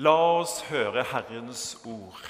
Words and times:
La 0.00 0.40
oss 0.40 0.62
høre 0.70 1.02
Herrens 1.04 1.76
ord. 1.84 2.22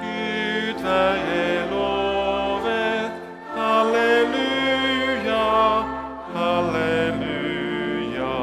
Gud 0.00 0.80
være 0.82 1.70
lovet. 1.70 3.12
Halleluja, 3.54 5.46
halleluja, 6.34 8.34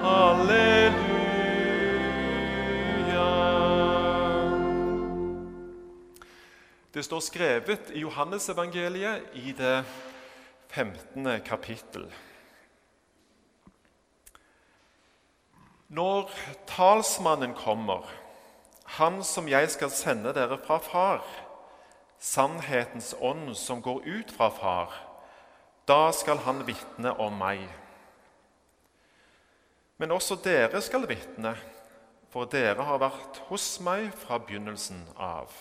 halleluja. 0.00 1.04
Det 6.94 7.04
står 7.04 7.20
skrevet 7.20 7.92
i 7.92 8.00
Johannesevangeliet 8.00 9.20
i 9.44 9.52
det 9.52 9.84
15. 10.72 11.28
kapittel. 11.44 12.08
Når 15.94 16.30
talsmannen 16.66 17.52
kommer, 17.54 18.02
han 18.96 19.20
som 19.24 19.46
jeg 19.46 19.68
skal 19.70 19.92
sende 19.94 20.32
dere 20.34 20.56
fra 20.58 20.80
Far, 20.82 21.22
sannhetens 22.18 23.12
ånd 23.22 23.52
som 23.58 23.82
går 23.84 24.00
ut 24.02 24.32
fra 24.34 24.48
Far, 24.50 24.96
da 25.86 26.08
skal 26.16 26.40
han 26.46 26.64
vitne 26.66 27.12
om 27.20 27.36
meg. 27.38 27.62
Men 30.02 30.16
også 30.16 30.40
dere 30.42 30.82
skal 30.82 31.06
vitne, 31.06 31.54
for 32.32 32.50
dere 32.50 32.88
har 32.88 32.98
vært 32.98 33.44
hos 33.52 33.68
meg 33.84 34.08
fra 34.24 34.40
begynnelsen 34.42 35.04
av. 35.14 35.52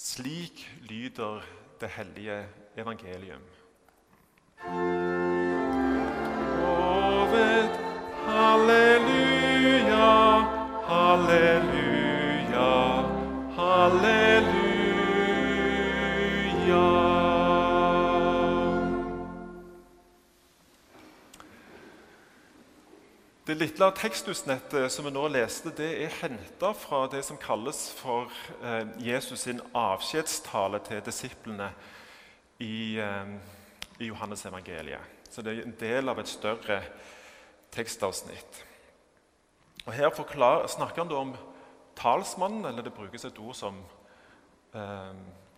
Slik 0.00 0.64
lyder 0.88 1.44
det 1.82 1.92
hellige 1.98 2.40
evangelium. 2.80 3.44
Halleluja, 8.36 10.08
halleluja, 10.84 12.72
halleluja. 13.56 14.66
Det 23.46 23.54
lille 23.54 23.90
tekstusnettet 23.96 24.92
som 24.92 25.08
vi 25.08 25.14
nå 25.16 25.24
leste, 25.32 25.72
det 25.72 25.88
er 26.04 26.12
henta 26.20 26.74
fra 26.76 27.06
det 27.08 27.24
som 27.24 27.40
kalles 27.40 27.86
for 27.96 28.28
eh, 28.60 28.84
Jesus 29.00 29.48
sin 29.48 29.64
avskjedstale 29.72 30.84
til 30.84 31.00
disiplene 31.08 31.72
i, 32.60 33.00
eh, 33.00 33.36
i 33.96 34.12
Johannes 34.12 34.44
evangeliet. 34.44 35.00
Så 35.30 35.40
det 35.40 35.56
er 35.56 35.64
en 35.64 35.78
del 35.80 36.12
av 36.12 36.20
et 36.20 36.28
større 36.28 36.82
tekstavsnitt. 37.76 38.64
Og 39.86 39.92
Her 39.92 40.10
forklar, 40.10 40.66
snakker 40.66 41.04
han 41.04 41.10
da 41.10 41.20
om 41.22 41.36
talsmannen, 41.96 42.64
eller 42.64 42.82
det 42.82 42.94
brukes 42.94 43.24
et 43.24 43.38
ord 43.38 43.54
som 43.54 43.82
eh, 44.74 45.14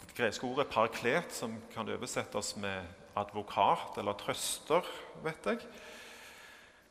Det 0.08 0.14
greske 0.14 0.46
ordet 0.46 0.66
'parklet', 0.66 1.32
som 1.32 1.62
kan 1.74 1.88
oversettes 1.88 2.56
med 2.56 2.82
advokat 3.16 3.98
eller 3.98 4.12
trøster, 4.12 4.82
vet 5.22 5.46
jeg. 5.46 5.58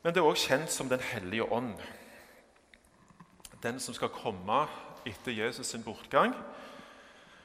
Men 0.03 0.14
det 0.14 0.22
er 0.22 0.25
også 0.25 0.48
kjent 0.48 0.72
som 0.72 0.89
Den 0.89 1.00
hellige 1.00 1.52
ånd. 1.52 1.73
Den 3.64 3.80
som 3.80 3.94
skal 3.94 4.09
komme 4.09 4.67
etter 5.05 5.31
Jesus 5.31 5.67
sin 5.67 5.83
bortgang. 5.83 6.33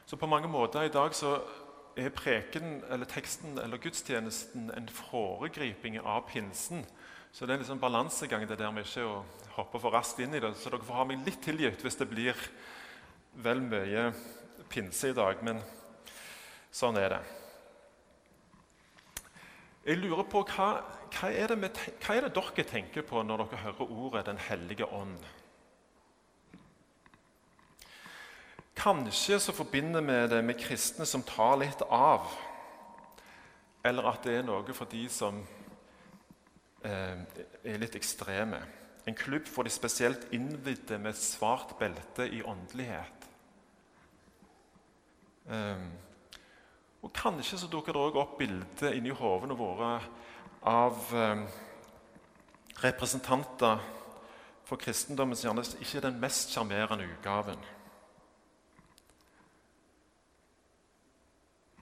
Så 0.07 0.17
på 0.17 0.27
mange 0.27 0.49
måter 0.49 0.83
i 0.83 0.89
dag 0.89 1.15
så 1.15 1.41
er 1.97 2.09
preken, 2.09 2.85
eller 2.91 3.07
teksten 3.07 3.59
eller 3.59 3.77
gudstjenesten 3.77 4.71
en 4.77 4.89
foregriping 4.89 5.99
av 6.01 6.29
pinsen. 6.29 6.87
Så 7.33 7.47
det 7.47 7.55
er 7.55 7.57
en 7.57 7.63
liksom 7.65 7.81
balansegang 7.81 8.45
det 8.45 8.59
der 8.61 8.73
med 8.75 8.85
ikke 8.85 9.07
å 9.09 9.21
hoppe 9.57 9.81
for 9.81 9.95
raskt 9.95 10.19
inn 10.21 10.35
i 10.37 10.41
det. 10.41 10.51
Så 10.61 10.69
dere 10.69 10.85
får 10.85 10.99
ha 10.99 11.07
meg 11.09 11.23
litt 11.25 11.41
tilgitt 11.41 11.81
hvis 11.81 11.97
det 11.97 12.11
blir 12.11 12.37
vel 13.41 13.63
mye 13.65 14.11
pinse 14.73 15.09
i 15.09 15.17
dag. 15.17 15.41
Men 15.41 15.63
sånn 16.69 17.01
er 17.01 17.15
det. 17.15 17.23
Jeg 19.89 19.99
lurer 19.99 20.29
på 20.29 20.45
hva, 20.53 20.67
hva, 21.09 21.31
er 21.33 21.57
med, 21.57 21.81
hva 22.05 22.19
er 22.19 22.29
det 22.29 22.35
dere 22.37 22.67
tenker 22.69 23.07
på 23.09 23.25
når 23.25 23.47
dere 23.47 23.63
hører 23.65 23.97
ordet 23.97 24.27
'Den 24.27 24.39
hellige 24.39 24.87
ånd'? 24.87 25.25
Kanskje 28.77 29.41
så 29.41 29.53
forbinder 29.53 30.01
vi 30.01 30.29
det 30.29 30.45
med 30.45 30.61
kristne 30.61 31.07
som 31.07 31.23
tar 31.23 31.57
litt 31.57 31.83
av. 31.89 32.29
Eller 33.85 34.07
at 34.09 34.23
det 34.25 34.37
er 34.39 34.47
noe 34.47 34.75
for 34.75 34.85
de 34.85 35.09
som 35.09 35.43
er 36.85 37.81
litt 37.81 37.97
ekstreme. 37.99 38.61
En 39.07 39.19
klubb 39.19 39.49
for 39.51 39.67
de 39.67 39.71
spesielt 39.71 40.29
innvidde 40.35 40.99
med 41.03 41.19
svart 41.19 41.75
belte 41.79 42.29
i 42.31 42.43
åndelighet. 42.43 43.29
Eh, 45.51 45.87
og 47.03 47.11
Kanskje 47.15 47.59
så 47.59 47.71
dukker 47.71 47.95
det 47.95 48.03
òg 48.03 48.19
opp 48.21 48.37
bilder 48.39 48.95
inni 48.95 49.11
hovene 49.11 49.57
våre 49.59 49.97
av 50.71 51.11
eh, 51.19 51.43
representanter 52.85 53.83
for 54.69 54.79
kristendommen 54.79 55.37
som 55.37 55.51
gjerne 55.51 55.67
ikke 55.83 55.99
er 55.99 56.07
den 56.07 56.21
mest 56.23 56.55
sjarmerende 56.55 57.09
utgaven. 57.11 57.59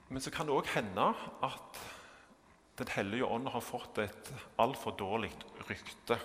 Men 0.09 0.25
så 0.25 0.33
kan 0.33 0.49
det 0.49 0.57
òg 0.57 0.73
hende 0.73 1.05
at 1.45 1.77
Den 2.81 2.89
hellige 2.95 3.25
ånd 3.29 3.47
har 3.53 3.61
fått 3.61 3.99
et 4.01 4.29
altfor 4.57 4.95
dårlig 4.97 5.29
rykte. 5.67 6.15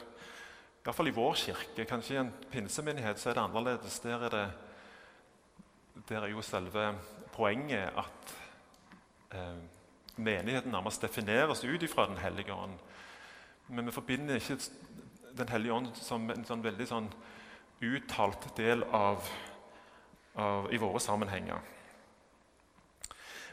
Iallfall 0.87 1.11
i 1.11 1.13
vår 1.13 1.35
kirke. 1.37 1.85
Kanskje 1.85 2.15
i 2.15 2.21
en 2.23 2.31
pinsemenighet 2.49 3.21
så 3.21 3.29
er 3.29 3.37
det 3.37 3.43
annerledes. 3.43 3.99
Der 4.01 4.25
er, 4.25 4.33
det, 4.33 4.45
der 6.09 6.25
er 6.25 6.33
jo 6.33 6.45
selve 6.47 6.87
poenget 7.35 7.93
at 8.01 8.33
eh, 9.37 9.61
menigheten 10.17 10.73
nærmest 10.73 11.05
defineres 11.05 11.61
ut 11.65 11.85
ifra 11.85 12.09
Den 12.09 12.25
hellige 12.25 12.57
ånd. 12.57 12.81
Men 13.69 13.87
vi 13.87 13.93
forbinder 13.93 14.41
ikke 14.41 14.57
Den 15.37 15.49
hellige 15.53 15.77
ånd 15.77 15.93
som 16.01 16.31
en 16.31 16.49
sånn 16.49 16.65
veldig 16.65 16.89
sånn 16.89 17.13
uttalt 17.85 18.49
del 18.57 18.87
av, 18.97 19.29
av, 20.41 20.73
i 20.73 20.81
våre 20.81 21.05
sammenhenger. 21.05 21.61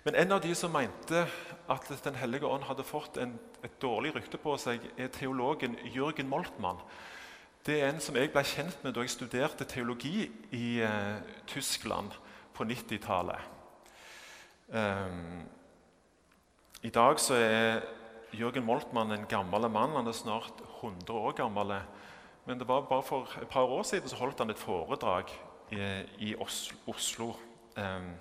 Men 0.03 0.15
en 0.19 0.35
av 0.35 0.41
de 0.43 0.51
som 0.55 0.71
mente 0.71 1.25
at 1.71 1.87
Den 2.03 2.15
hellige 2.19 2.47
ånd 2.47 2.65
hadde 2.67 2.83
fått 2.83 3.17
en, 3.17 3.37
et 3.63 3.75
dårlig 3.79 4.11
rykte 4.15 4.37
på 4.37 4.57
seg, 4.59 4.83
er 4.99 5.07
teologen 5.07 5.77
Jørgen 5.93 6.27
Moltmann. 6.27 6.81
Det 7.63 7.77
er 7.79 7.93
en 7.93 8.01
som 8.03 8.17
jeg 8.19 8.33
ble 8.33 8.43
kjent 8.43 8.81
med 8.83 8.91
da 8.91 9.05
jeg 9.05 9.13
studerte 9.13 9.63
teologi 9.63 10.25
i 10.51 10.81
eh, 10.83 11.21
Tyskland 11.47 12.11
på 12.53 12.67
90-tallet. 12.67 13.39
Um, 14.73 15.45
I 16.83 16.91
dag 16.91 17.21
så 17.23 17.39
er 17.39 17.85
Jørgen 18.35 18.67
Moltmann 18.67 19.15
en 19.15 19.27
gammel 19.31 19.69
mann. 19.71 19.95
Han 19.95 20.11
er 20.11 20.19
snart 20.19 20.59
100 20.81 21.15
år 21.15 21.39
gammel. 21.39 21.77
Men 22.43 22.59
det 22.59 22.67
var 22.67 22.89
bare 22.91 23.07
for 23.07 23.31
et 23.39 23.47
par 23.47 23.71
år 23.71 23.87
siden 23.87 24.11
så 24.11 24.19
holdt 24.19 24.43
han 24.43 24.51
et 24.51 24.59
foredrag 24.59 25.31
i, 25.71 25.79
i 26.19 26.35
Oslo. 26.35 27.37
Um, 27.79 28.11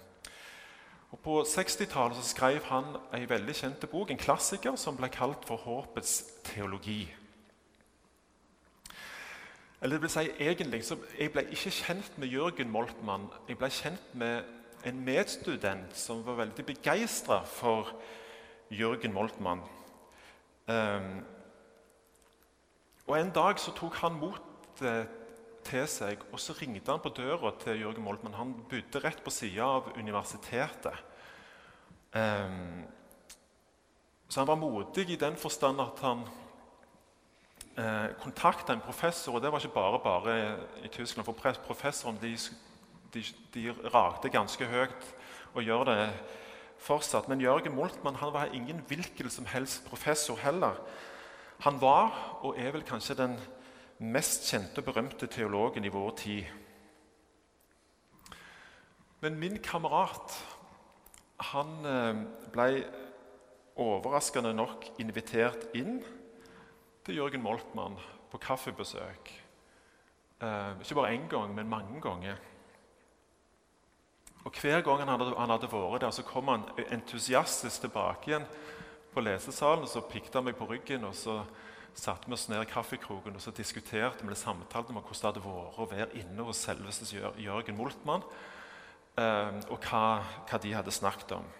og 1.13 1.19
På 1.19 1.43
60-tallet 1.43 2.25
skrev 2.25 2.65
han 2.65 2.85
en 3.15 3.29
veldig 3.29 3.55
kjent 3.55 3.85
bok, 3.91 4.11
en 4.11 4.19
klassiker, 4.19 4.77
som 4.77 4.97
ble 4.97 5.09
kalt 5.13 5.45
for 5.45 5.57
'Håpets 5.57 6.25
teologi'. 6.45 7.13
Eller 9.83 9.97
det 9.97 10.03
vil 10.03 10.11
si, 10.11 10.31
egentlig, 10.41 10.85
så 10.85 10.97
Jeg 11.19 11.33
ble 11.33 11.43
ikke 11.51 11.71
kjent 11.71 12.19
med 12.19 12.29
Jørgen 12.29 12.71
Moltmann. 12.71 13.29
Jeg 13.49 13.59
ble 13.59 13.71
kjent 13.71 14.15
med 14.15 14.43
en 14.85 15.05
medstudent 15.05 15.97
som 15.97 16.27
var 16.27 16.35
veldig 16.35 16.67
begeistra 16.67 17.45
for 17.45 17.93
Jørgen 18.71 19.13
Moltmann. 19.13 19.61
Um, 20.69 21.25
og 23.07 23.21
En 23.21 23.31
dag 23.31 23.59
så 23.59 23.71
tok 23.71 23.95
han 23.95 24.13
motet 24.13 25.09
til 25.67 25.87
seg, 25.91 26.23
og 26.33 26.41
så 26.41 26.55
ringte 26.59 26.91
han 26.91 27.03
på 27.03 27.13
døra 27.17 27.53
til 27.63 27.81
Jørgen 27.81 28.05
Moltmann. 28.05 28.39
Han 28.39 28.55
bodde 28.71 29.03
rett 29.05 29.23
på 29.25 29.33
sida 29.35 29.67
av 29.79 29.93
universitetet. 29.97 30.99
Um, 32.13 32.83
så 34.29 34.41
han 34.41 34.49
var 34.49 34.61
modig 34.61 35.11
i 35.11 35.21
den 35.21 35.37
forstand 35.37 35.81
at 35.81 35.99
han 36.01 36.23
eh, 37.77 38.13
kontakta 38.23 38.73
en 38.73 38.81
professor. 38.81 39.37
Og 39.37 39.43
det 39.43 39.53
var 39.53 39.61
ikke 39.61 39.75
bare 39.75 40.01
bare 40.01 40.37
i 40.85 40.89
Tyskland, 40.89 41.27
for 41.27 41.57
professoren 41.67 42.19
de, 42.23 42.37
de, 43.15 43.25
de 43.55 43.75
rakte 43.93 44.33
ganske 44.33 44.65
høyt 44.65 45.11
og 45.53 45.63
gjør 45.63 45.85
det 45.91 46.07
fortsatt. 46.81 47.29
Men 47.29 47.45
Jørgen 47.45 47.77
Moltmann 47.77 48.17
han 48.21 48.33
var 48.33 48.55
ingen 48.57 48.81
hvilken 48.89 49.31
som 49.31 49.47
helst 49.47 49.85
professor 49.89 50.41
heller. 50.41 50.81
Han 51.63 51.81
var, 51.81 52.39
og 52.43 52.59
er 52.59 52.73
vel 52.73 52.89
kanskje 52.89 53.21
den 53.21 53.37
mest 54.03 54.49
kjente 54.51 54.83
og 54.83 54.89
berømte 54.91 55.29
teologen 55.31 55.85
i 55.87 55.93
vår 55.93 56.11
tid. 56.19 56.51
Men 59.23 59.39
min 59.39 59.61
kamerat 59.63 60.35
han 61.53 61.79
ble 62.55 62.83
overraskende 63.79 64.53
nok 64.55 64.89
invitert 65.03 65.69
inn 65.79 66.01
til 67.07 67.19
Jørgen 67.19 67.43
Moltmann 67.43 67.97
på 68.31 68.41
kaffebesøk. 68.43 69.31
Eh, 70.43 70.81
ikke 70.81 70.95
bare 70.95 71.15
én 71.15 71.29
gang, 71.29 71.55
men 71.55 71.69
mange 71.69 72.01
ganger. 72.01 72.37
Og 74.45 74.53
Hver 74.61 74.81
gang 74.81 74.99
han 74.99 75.09
hadde, 75.09 75.35
han 75.39 75.51
hadde 75.51 75.71
vært 75.71 76.01
der, 76.01 76.11
så 76.11 76.23
kom 76.23 76.49
han 76.49 76.65
entusiastisk 76.91 77.81
tilbake 77.81 78.31
igjen 78.31 78.47
på 79.15 79.21
lesesalen. 79.21 79.83
og 79.83 79.89
Så 79.89 80.01
pikket 80.01 80.35
han 80.35 80.45
meg 80.45 80.57
på 80.57 80.67
ryggen, 80.67 81.05
og 81.05 81.15
så 81.15 81.45
satte 81.95 82.29
vi 82.29 82.37
oss 82.37 82.49
ned 82.49 82.63
i 82.65 82.71
kaffekroken 82.71 83.37
og 83.37 83.43
så 83.45 83.53
diskuterte 83.55 84.27
vi 84.27 84.37
samtalte 84.39 84.93
om 84.95 85.01
hvordan 85.01 85.19
det 85.19 85.29
hadde 85.29 85.45
vært 85.47 85.81
å 85.81 85.89
være 85.91 86.21
inne 86.23 86.47
hos 86.47 86.63
selveste 86.65 87.09
Jørgen 87.41 87.77
Moltmann, 87.77 88.25
eh, 89.21 89.59
og 89.69 89.89
hva, 89.89 90.23
hva 90.49 90.63
de 90.63 90.73
hadde 90.77 90.95
snakket 90.95 91.37
om. 91.39 91.51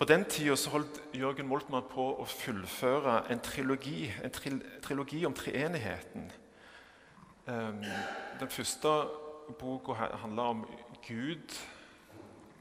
På 0.00 0.06
den 0.08 0.24
tida 0.24 0.56
holdt 0.72 0.96
Jørgen 1.12 1.44
Moltmann 1.44 1.84
på 1.84 2.06
å 2.22 2.24
fullføre 2.24 3.18
en 3.28 3.42
trilogi, 3.44 4.06
en 4.24 4.32
trilogi 4.80 5.26
om 5.28 5.34
treenigheten. 5.36 6.30
Um, 7.44 7.82
den 8.40 8.48
første 8.48 8.88
boka 9.60 9.92
handler 9.92 10.54
om 10.54 10.62
Gud 11.04 11.52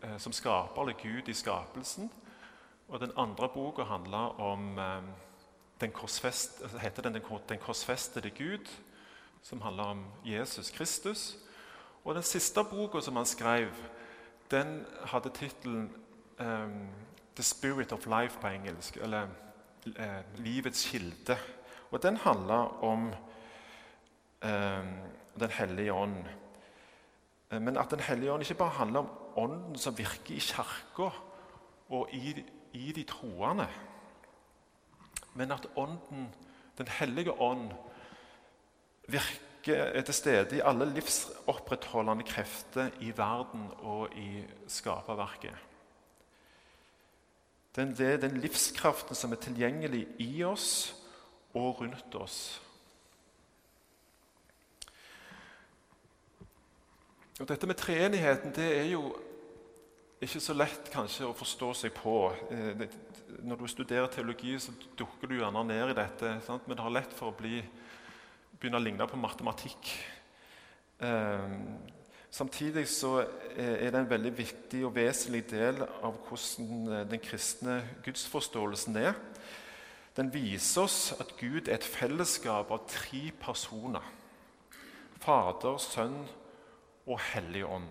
uh, 0.04 0.18
som 0.18 0.36
skaper, 0.36 0.82
eller 0.82 1.00
Gud 1.00 1.32
i 1.32 1.34
skapelsen. 1.34 2.12
Og 2.90 3.00
den 3.00 3.12
andre 3.18 3.50
boka 3.50 3.84
handler 3.84 4.40
om 4.40 4.78
um, 4.78 5.10
den, 5.82 5.92
korsfest, 5.92 6.62
heter 6.82 7.02
den, 7.02 7.22
den 7.50 7.60
korsfestede 7.60 8.30
Gud, 8.30 8.66
som 9.42 9.62
handler 9.62 9.84
om 9.84 10.06
Jesus 10.26 10.72
Kristus. 10.72 11.38
Og 12.04 12.16
den 12.16 12.24
siste 12.24 12.64
boka 12.64 13.02
som 13.02 13.16
han 13.16 13.26
skrev, 13.26 13.70
den 14.52 14.86
hadde 15.06 15.30
tittelen 15.30 15.92
um, 16.40 16.90
'The 17.36 17.44
Spirit 17.44 17.92
of 17.92 18.08
Life' 18.08 18.42
på 18.42 18.48
engelsk, 18.48 18.98
eller 18.98 19.28
uh, 19.86 20.36
'Livets 20.36 20.86
kilde'. 20.86 21.38
Og 21.92 22.04
Den 22.04 22.18
handler 22.18 22.84
om 22.84 23.14
um, 24.44 24.94
Den 25.40 25.50
hellige 25.50 25.94
ånd. 25.94 26.26
Eh, 27.52 27.62
men 27.62 27.78
at 27.78 27.92
Den 27.92 28.00
hellige 28.00 28.34
ånd 28.34 28.42
ikke 28.42 28.54
bare 28.54 28.70
handler 28.70 29.00
om 29.00 29.10
ånden 29.36 29.76
som 29.76 29.98
virker 29.98 30.36
i 30.36 30.40
kirka 30.40 31.10
og 31.90 32.10
i, 32.12 32.46
i, 32.74 32.92
de 32.92 33.04
troende, 33.04 33.68
men 35.34 35.52
at 35.52 35.68
ånden, 35.76 36.34
Den 36.80 36.88
hellige 36.88 37.34
ånd 37.42 37.74
virker 39.08 39.76
er 39.76 40.02
til 40.02 40.14
stede 40.14 40.56
i 40.56 40.62
alle 40.64 40.86
livsopprettholdende 40.94 42.24
krefter 42.24 42.90
i 43.04 43.12
verden 43.18 43.66
og 43.84 44.16
i 44.16 44.46
skaperverket. 44.68 45.56
Den, 47.76 47.92
det 47.98 48.14
er 48.14 48.18
den 48.18 48.38
livskraften 48.38 49.16
som 49.16 49.32
er 49.32 49.42
tilgjengelig 49.44 50.08
i 50.24 50.44
oss 50.44 50.96
og 51.54 51.82
rundt 51.82 52.16
oss. 52.16 52.62
Og 57.40 57.48
Dette 57.48 57.68
med 57.68 57.76
treenigheten 57.80 58.56
det 58.56 58.70
er 58.78 58.88
jo 58.92 59.14
ikke 60.26 60.42
så 60.44 60.56
lett 60.56 60.90
kanskje 60.94 61.28
å 61.30 61.36
forstå 61.38 61.70
seg 61.84 61.94
på. 61.96 62.16
Eh, 62.52 62.88
når 63.46 63.62
du 63.62 63.68
studerer 63.72 64.10
teologi, 64.12 64.58
så 64.60 64.74
dukker 65.00 65.30
du 65.30 65.38
gjerne 65.40 65.64
ned 65.68 65.94
i 65.94 66.00
dette. 66.02 66.34
Sant? 66.46 66.68
Men 66.68 66.76
det 66.76 66.84
har 66.84 66.98
lett 66.98 67.14
for 67.16 67.32
å 67.32 67.38
bli, 67.38 67.62
begynne 68.60 68.82
å 68.82 68.84
ligne 68.84 69.08
på 69.08 69.20
matematikk. 69.20 69.94
Um, 71.00 71.80
Samtidig 72.30 72.86
så 72.88 73.24
er 73.58 73.90
det 73.90 73.98
en 73.98 74.10
veldig 74.10 74.32
viktig 74.38 74.84
og 74.86 74.94
vesentlig 74.96 75.48
del 75.50 75.82
av 75.82 76.14
hvordan 76.28 76.92
eh, 76.94 77.06
den 77.10 77.22
kristne 77.24 77.80
gudsforståelsen 78.06 79.00
er. 79.02 79.18
Den 80.18 80.30
viser 80.34 80.86
oss 80.86 81.00
at 81.20 81.34
Gud 81.40 81.68
er 81.68 81.80
et 81.80 81.88
fellesskap 81.88 82.70
av 82.72 82.86
tre 82.90 83.32
personer. 83.42 84.06
Fader, 85.20 85.82
Sønn 85.82 86.22
og 87.08 87.18
Hellig 87.32 87.66
Ånd. 87.66 87.90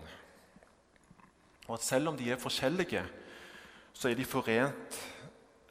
Og 1.69 1.77
at 1.77 1.85
selv 1.85 2.09
om 2.09 2.17
de 2.17 2.31
er 2.31 2.41
forskjellige, 2.41 3.03
så 3.93 4.09
er 4.09 4.17
de 4.17 4.25
forent 4.25 4.99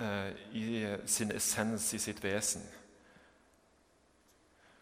eh, 0.00 0.30
i 0.54 0.96
sin 1.06 1.32
essens, 1.34 1.92
i 1.94 1.98
sitt 1.98 2.22
vesen. 2.22 2.62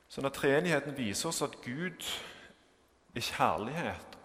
Så 0.08 0.20
når 0.20 0.34
treenigheten 0.36 0.96
viser 0.96 1.28
oss 1.28 1.40
at 1.42 1.56
Gud 1.64 2.04
er 3.16 3.24
kjærlighet 3.24 4.18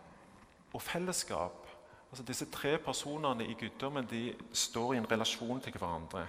og 0.74 0.82
fellesskap. 0.82 1.68
Altså 2.12 2.24
Disse 2.28 2.46
tre 2.52 2.78
personene 2.78 3.48
i 3.48 3.56
guddommen 3.60 4.08
de 4.12 4.34
står 4.54 4.94
i 4.94 5.00
en 5.00 5.12
relasjon 5.12 5.62
til 5.62 5.72
hverandre. 5.78 6.26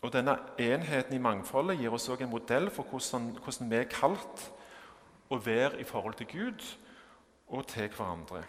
Og 0.00 0.12
Denne 0.12 0.38
enheten 0.58 1.14
i 1.14 1.20
mangfoldet 1.20 1.78
gir 1.78 1.92
oss 1.92 2.08
også 2.08 2.24
en 2.24 2.30
modell 2.30 2.70
for 2.70 2.88
hvordan, 2.88 3.30
hvordan 3.44 3.70
vi 3.70 3.76
er 3.76 3.92
kalt 3.92 4.48
å 5.28 5.36
være 5.44 5.80
i 5.80 5.84
forhold 5.84 6.14
til 6.14 6.32
Gud 6.32 6.66
og 7.48 7.66
til 7.70 7.88
hverandre. 7.88 8.44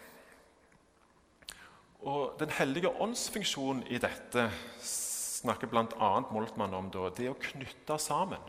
Og 2.00 2.36
Den 2.38 2.50
hellige 2.50 2.90
åndsfunksjonen 2.90 3.86
i 3.86 3.98
dette 3.98 4.50
snakker 4.82 5.66
bl.a. 5.66 6.20
Moltmann 6.30 6.74
om. 6.74 6.90
Da, 6.94 7.10
det 7.14 7.30
å 7.30 7.38
knytte 7.38 7.98
sammen 7.98 8.42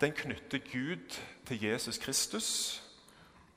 den 0.00 0.12
knytter 0.12 0.58
Gud 0.58 1.20
til 1.46 1.64
Jesus 1.64 1.98
Kristus, 1.98 2.82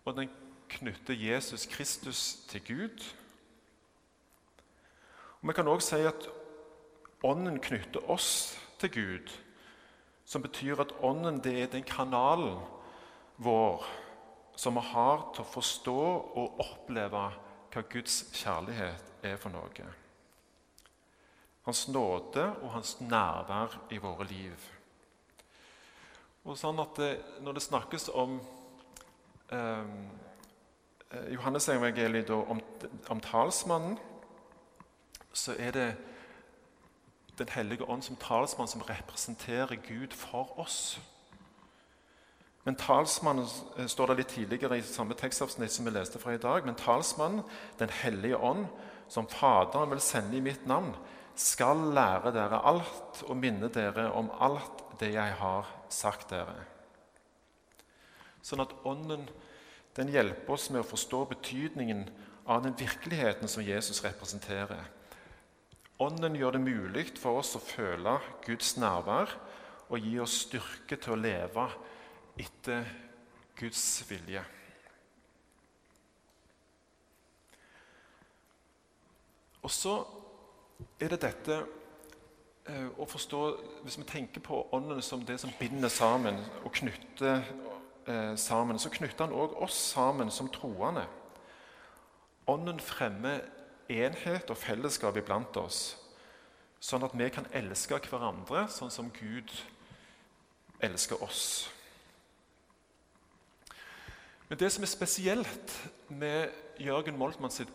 og 0.06 0.16
den 0.16 0.30
knytter 0.70 1.14
Jesus 1.14 1.66
Kristus 1.66 2.36
til 2.48 2.62
Gud. 2.68 3.14
Og 5.42 5.48
Vi 5.48 5.54
kan 5.54 5.68
òg 5.68 5.81
si 5.84 5.96
at 5.96 6.30
Ånden 7.24 7.60
knytter 7.60 8.10
oss 8.10 8.60
til 8.80 8.92
Gud, 8.92 9.31
som 10.26 10.42
betyr 10.42 10.80
at 10.80 10.94
Ånden 11.04 11.42
er 11.44 11.68
den 11.68 11.84
kanalen 11.84 12.60
vår 13.38 13.84
som 14.59 14.75
vi 14.75 14.83
har 14.91 15.29
til 15.33 15.45
å 15.45 15.51
forstå 15.53 16.00
og 16.41 16.59
oppleve 16.59 17.21
hva 17.71 17.83
Guds 17.91 18.25
kjærlighet 18.35 19.23
er 19.23 19.38
for 19.39 19.53
noe. 19.53 19.85
Hans 21.63 21.85
nåde 21.88 22.44
og 22.63 22.73
hans 22.73 22.97
nærvær 23.00 23.77
i 23.94 24.00
våre 24.03 24.27
liv. 24.27 24.65
Og 26.44 26.57
sånn 26.57 26.79
at 26.81 26.97
det, 26.97 27.11
Når 27.45 27.53
det 27.53 27.63
snakkes 27.63 28.09
om 28.09 28.39
eh, 29.53 29.91
Johannes-evangeliet 31.35 32.29
om, 32.29 32.61
om 33.09 33.21
talsmannen, 33.21 33.97
så 35.33 35.56
er 35.59 35.71
det 35.71 35.89
Den 37.39 37.47
hellige 37.50 37.88
ånd 37.88 38.03
som 38.03 38.17
talsmann 38.19 38.67
som 38.67 38.81
representerer 38.81 39.75
Gud 39.75 40.11
for 40.11 40.59
oss. 40.59 40.99
Men 42.68 42.78
talsmannen 42.80 43.47
eh, 43.78 43.87
står 43.87 44.11
det 44.11 44.18
litt 44.19 44.33
tidligere 44.35 44.80
i 44.80 44.85
samme 44.85 45.16
tekstavsnitt 45.18 45.71
som 45.73 45.87
vi 45.87 45.94
leste 45.95 46.19
fra 46.21 46.35
i 46.35 46.42
dag. 46.42 46.66
Men 46.66 46.78
talsmannen, 46.80 47.44
Den 47.78 47.89
hellige 48.01 48.37
ånd, 48.37 48.68
som 49.09 49.28
Faderen 49.28 49.89
vil 49.89 50.04
sende 50.04 50.37
i 50.37 50.44
mitt 50.44 50.68
navn, 50.69 50.94
skal 51.39 51.80
lære 51.95 52.33
dere 52.35 52.59
alt 52.68 53.23
og 53.25 53.37
minne 53.39 53.69
dere 53.71 54.09
om 54.11 54.28
alt 54.44 54.83
det 54.99 55.13
jeg 55.13 55.35
har 55.39 55.69
sagt 55.89 56.33
dere. 56.33 56.57
Sånn 58.44 58.61
at 58.63 58.75
Ånden 58.87 59.28
den 59.97 60.11
hjelper 60.13 60.54
oss 60.56 60.69
med 60.71 60.83
å 60.83 60.87
forstå 60.87 61.23
betydningen 61.31 62.06
av 62.49 62.63
den 62.63 62.75
virkeligheten 62.78 63.49
som 63.51 63.63
Jesus 63.66 64.04
representerer. 64.06 64.83
Ånden 65.99 66.37
gjør 66.39 66.56
det 66.56 66.63
mulig 66.63 67.06
for 67.19 67.42
oss 67.42 67.56
å 67.57 67.63
føle 67.63 68.19
Guds 68.45 68.75
nærvær 68.80 69.33
og 69.89 70.06
gi 70.06 70.13
oss 70.21 70.37
styrke 70.45 70.99
til 71.01 71.16
å 71.16 71.19
leve 71.19 71.66
etter 72.40 72.88
Guds 73.60 73.84
vilje. 74.10 74.44
Og 79.60 79.72
så 79.76 80.00
er 81.00 81.12
det 81.12 81.22
dette 81.26 81.60
Eh, 82.69 82.90
å 83.02 83.06
forstå, 83.06 83.40
Hvis 83.84 83.98
vi 83.98 84.04
tenker 84.04 84.42
på 84.42 84.68
Ånden 84.72 85.02
som 85.02 85.26
det 85.26 85.40
som 85.40 85.52
binder 85.60 85.90
sammen 85.90 86.38
og 86.64 86.72
knytter 86.72 87.42
eh, 88.08 88.36
sammen, 88.36 88.80
så 88.80 88.90
knytter 88.90 89.26
han 89.26 89.34
òg 89.34 89.56
oss 89.64 89.74
sammen 89.94 90.31
som 90.31 90.50
troende. 90.50 91.08
Ånden 92.48 92.80
fremmer 92.80 93.42
enhet 93.90 94.50
og 94.50 94.58
fellesskap 94.58 95.18
iblant 95.18 95.58
oss, 95.58 95.98
sånn 96.80 97.04
at 97.04 97.16
vi 97.18 97.30
kan 97.34 97.48
elske 97.54 97.98
hverandre 98.10 98.68
sånn 98.69 98.92
som 98.92 99.10
Gud 99.10 99.50
elsker 100.80 101.24
oss. 101.24 101.69
Men 104.49 104.57
det 104.57 104.71
som 104.73 104.83
er 104.83 104.89
spesielt 104.89 105.73
med 106.09 106.49
Jørgen 106.81 107.18
Moltmann 107.19 107.53
sitt 107.53 107.69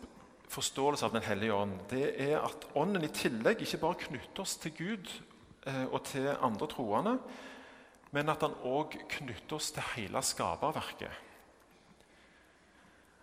forståelse 0.51 1.07
av 1.07 1.13
Den 1.15 1.23
hellige 1.23 1.55
ånd, 1.55 1.77
det 1.89 2.09
er 2.21 2.41
at 2.43 2.67
Ånden 2.75 3.05
i 3.07 3.11
tillegg 3.15 3.63
ikke 3.63 3.79
bare 3.81 4.01
knytter 4.07 4.43
oss 4.43 4.57
til 4.59 4.75
Gud 4.75 5.11
eh, 5.67 5.85
og 5.85 6.03
til 6.11 6.27
andre 6.35 6.67
troende, 6.67 7.15
men 8.11 8.31
at 8.31 8.43
han 8.43 8.57
òg 8.67 8.97
knytter 9.17 9.55
oss 9.55 9.71
til 9.75 9.87
hele 9.95 10.21
skaperverket. 10.23 11.23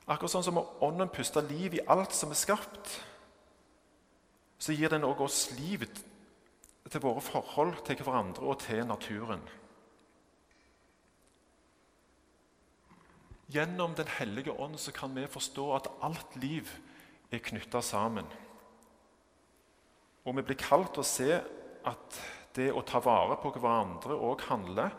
Akkurat 0.09 0.33
sånn 0.33 0.49
som 0.49 0.59
Ånden 0.59 1.13
puster 1.13 1.45
liv 1.47 1.77
i 1.77 1.85
alt 1.93 2.17
som 2.17 2.33
er 2.33 2.41
skapt, 2.41 2.97
så 4.63 4.73
gir 4.73 4.93
den 4.93 5.05
også 5.05 5.29
oss 5.29 5.43
liv 5.59 5.85
til 6.89 7.05
våre 7.05 7.21
forhold 7.21 7.85
til 7.87 8.01
hverandre 8.01 8.49
og 8.49 8.61
til 8.65 8.85
naturen. 8.87 9.45
Gjennom 13.53 13.95
Den 13.95 14.09
hellige 14.09 14.53
ånd 14.53 14.79
så 14.81 14.93
kan 14.97 15.13
vi 15.17 15.27
forstå 15.29 15.65
at 15.77 15.91
alt 16.01 16.37
liv 16.41 16.71
er 17.33 17.43
knytta 17.45 17.83
sammen. 17.85 18.29
Og 20.25 20.37
vi 20.39 20.45
blir 20.47 20.61
kalt 20.61 20.95
til 20.95 21.03
å 21.03 21.09
se 21.09 21.41
at 21.89 22.21
det 22.57 22.71
å 22.73 22.85
ta 22.87 23.01
vare 23.03 23.37
på 23.43 23.51
hverandre 23.57 24.17
òg 24.17 24.45
handler 24.49 24.95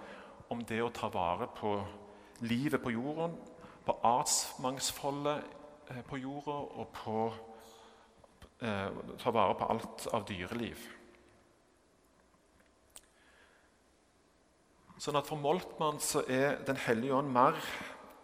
om 0.54 0.62
det 0.68 0.82
å 0.84 0.92
ta 0.94 1.10
vare 1.14 1.48
på 1.56 1.78
livet 2.44 2.82
på 2.84 2.92
jorden, 2.94 3.38
på 3.86 3.96
artsmangfoldet 4.06 5.44
eh, 5.90 6.02
på 6.08 6.20
jorda 6.22 6.58
og 6.82 6.92
på 6.98 7.16
eh, 8.62 9.00
ta 9.22 9.34
vare 9.34 9.56
på 9.60 9.70
alt 9.74 10.06
av 10.14 10.28
dyreliv. 10.28 10.84
Sånn 15.04 15.18
at 15.20 15.28
For 15.28 15.40
Moltmann 15.42 16.00
så 16.00 16.22
er 16.32 16.62
Den 16.64 16.78
hellige 16.80 17.18
ånd 17.18 17.32
mer 17.34 17.58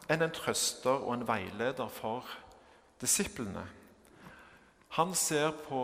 enn 0.10 0.26
en 0.26 0.34
trøster 0.34 1.04
og 1.06 1.14
en 1.14 1.28
veileder 1.28 1.90
for 1.94 2.28
disiplene. 3.02 3.66
Han 4.98 5.14
ser 5.16 5.52
på 5.68 5.82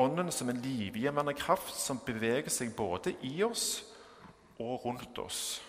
Ånden 0.00 0.30
som 0.32 0.48
en 0.48 0.60
livgivende 0.62 1.34
kraft 1.34 1.74
som 1.76 1.98
beveger 2.06 2.48
seg 2.52 2.70
både 2.76 3.12
i 3.26 3.42
oss 3.44 3.82
og 4.62 4.84
rundt 4.84 5.18
oss. 5.18 5.60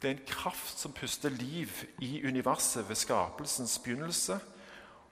Det 0.00 0.08
er 0.08 0.16
en 0.16 0.26
kraft 0.26 0.80
som 0.80 0.94
puster 0.96 1.30
liv 1.30 1.70
i 2.02 2.22
universet 2.26 2.88
ved 2.88 2.98
skapelsens 2.98 3.76
begynnelse, 3.78 4.40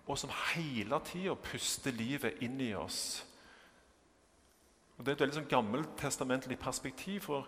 og 0.07 0.19
som 0.19 0.33
hele 0.55 0.99
tida 1.07 1.37
puster 1.39 1.95
livet 1.95 2.41
inn 2.43 2.59
i 2.61 2.73
oss. 2.75 3.21
Og 4.99 5.05
Det 5.05 5.13
er 5.13 5.17
et 5.19 5.23
veldig 5.23 5.39
sånn 5.39 5.53
gammeltestamentlig 5.53 6.59
perspektiv, 6.59 7.29
for 7.29 7.47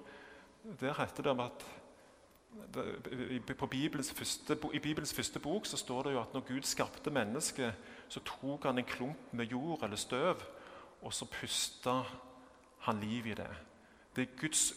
der 0.80 0.94
heter 1.00 1.26
det 1.26 1.32
om 1.32 1.42
at 1.48 1.64
Bibelens 3.70 4.12
første, 4.12 4.58
I 4.74 4.78
Bibelens 4.78 5.14
første 5.14 5.40
bok 5.40 5.66
så 5.66 5.76
står 5.76 6.02
det 6.02 6.12
jo 6.12 6.20
at 6.20 6.34
når 6.34 6.40
Gud 6.48 6.62
skapte 6.62 7.10
mennesket, 7.10 7.74
så 8.08 8.20
tok 8.20 8.64
han 8.64 8.78
en 8.78 8.84
klump 8.84 9.32
med 9.32 9.46
jord 9.46 9.82
eller 9.82 9.96
støv, 9.96 10.42
og 11.02 11.14
så 11.14 11.26
pusta 11.26 12.02
han 12.80 13.00
liv 13.00 13.26
i 13.26 13.34
det. 13.34 13.50
Det 14.16 14.22
er 14.22 14.40
Guds 14.40 14.72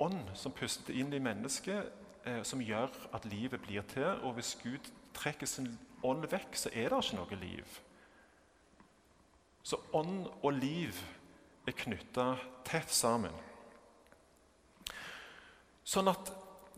ånd 0.00 0.30
som 0.34 0.52
puster 0.52 0.94
inn 0.94 1.12
i 1.14 1.22
mennesket, 1.22 1.92
eh, 2.24 2.42
som 2.42 2.60
gjør 2.60 2.90
at 3.14 3.24
livet 3.24 3.62
blir 3.62 3.82
til. 3.82 4.08
Og 4.22 4.34
hvis 4.34 4.56
Gud 4.62 4.90
trekker 5.14 5.46
sin 5.46 5.78
ånd 6.04 6.26
vekk, 6.30 6.56
så 6.56 6.70
er 6.72 6.90
det 6.90 7.04
ikke 7.04 7.16
noe 7.16 7.40
liv. 7.40 7.80
Så 9.62 9.78
ånd 9.92 10.26
og 10.42 10.52
liv 10.52 10.98
er 11.66 11.74
knytta 11.74 12.36
tett 12.64 12.90
sammen. 12.90 13.34
Sånn 15.86 16.10
at 16.10 16.30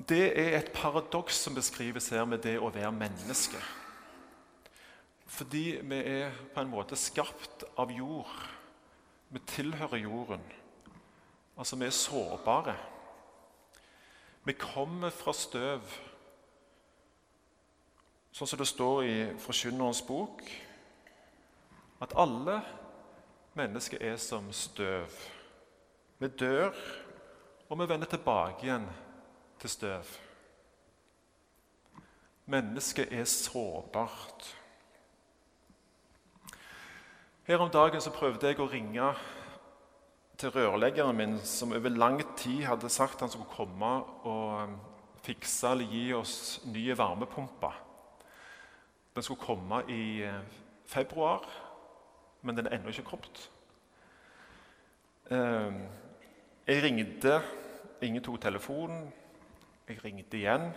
det 0.06 0.38
er 0.38 0.58
et 0.58 0.70
paradoks 0.74 1.40
som 1.42 1.54
beskrives 1.54 2.08
her 2.14 2.24
med 2.24 2.44
det 2.44 2.58
å 2.62 2.70
være 2.70 2.92
menneske. 2.94 3.58
Fordi 5.26 5.80
vi 5.82 5.98
er 5.98 6.36
på 6.54 6.62
en 6.62 6.70
måte 6.70 6.96
skapt 6.96 7.64
av 7.76 7.90
jord. 7.92 8.30
Vi 9.28 9.42
tilhører 9.50 10.04
jorden. 10.04 10.44
Altså, 11.58 11.76
vi 11.76 11.88
er 11.88 11.90
sårbare. 11.90 12.76
Vi 14.46 14.54
kommer 14.54 15.10
fra 15.10 15.34
støv. 15.34 15.82
Sånn 18.32 18.48
som 18.48 18.60
det 18.60 18.68
står 18.70 19.02
i 19.04 19.16
Forkynnerens 19.42 20.04
bok, 20.06 20.44
at 21.98 22.14
alle 22.14 22.60
mennesker 23.58 23.98
er 24.06 24.16
som 24.22 24.46
støv. 24.54 25.10
Vi 26.22 26.30
dør, 26.38 26.70
og 27.68 27.80
vi 27.82 27.90
vender 27.90 28.08
tilbake 28.08 28.68
igjen 28.68 28.86
til 29.60 29.70
støv. 29.70 30.14
Mennesket 32.46 33.12
er 33.12 33.24
sårbart. 33.24 34.54
Her 37.44 37.58
om 37.58 37.70
dagen 37.70 38.00
så 38.00 38.12
prøvde 38.12 38.46
jeg 38.46 38.60
å 38.60 38.68
ringe 38.68 39.10
til 40.38 40.52
rørleggeren 40.54 41.16
min, 41.16 41.38
som 41.44 41.72
over 41.72 41.90
lang 41.90 42.20
tid 42.36 42.62
hadde 42.68 42.90
sagt 42.92 43.20
han 43.20 43.30
skulle 43.32 43.50
komme 43.52 43.92
og 44.28 44.62
um, 44.62 44.74
fikse 45.24 45.70
eller 45.72 45.88
gi 45.90 46.02
oss 46.14 46.34
nye 46.70 46.96
varmepumper. 46.98 47.78
Den 49.14 49.26
skulle 49.26 49.40
komme 49.42 49.82
i 49.90 50.22
eh, 50.22 50.44
februar, 50.86 51.42
men 52.42 52.56
den 52.56 52.68
er 52.68 52.76
ennå 52.76 52.92
ikke 52.92 53.08
kommet. 53.08 53.40
Um, 55.30 55.80
jeg 56.68 56.84
ringte, 56.84 57.40
ingen 58.02 58.22
tok 58.22 58.38
telefonen. 58.40 59.08
Jeg 59.88 60.04
ringte 60.04 60.36
igjen. 60.36 60.70